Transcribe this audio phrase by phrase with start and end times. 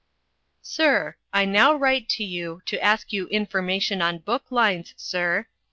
[0.63, 5.45] "Sir: I now write to you to ask you information on book lines Sir.